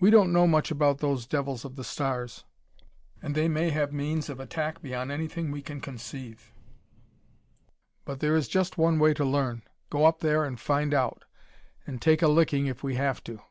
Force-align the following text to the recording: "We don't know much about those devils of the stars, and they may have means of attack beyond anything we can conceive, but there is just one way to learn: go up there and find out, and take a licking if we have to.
"We 0.00 0.08
don't 0.10 0.32
know 0.32 0.46
much 0.46 0.70
about 0.70 1.00
those 1.00 1.26
devils 1.26 1.66
of 1.66 1.76
the 1.76 1.84
stars, 1.84 2.44
and 3.20 3.34
they 3.34 3.46
may 3.46 3.68
have 3.68 3.92
means 3.92 4.30
of 4.30 4.40
attack 4.40 4.80
beyond 4.80 5.12
anything 5.12 5.50
we 5.50 5.60
can 5.60 5.82
conceive, 5.82 6.50
but 8.06 8.20
there 8.20 8.34
is 8.36 8.48
just 8.48 8.78
one 8.78 8.98
way 8.98 9.12
to 9.12 9.24
learn: 9.26 9.64
go 9.90 10.06
up 10.06 10.20
there 10.20 10.44
and 10.46 10.58
find 10.58 10.94
out, 10.94 11.26
and 11.86 12.00
take 12.00 12.22
a 12.22 12.28
licking 12.28 12.68
if 12.68 12.82
we 12.82 12.94
have 12.94 13.22
to. 13.24 13.42